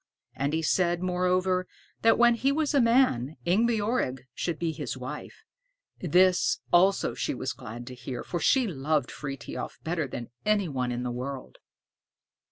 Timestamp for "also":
6.73-7.13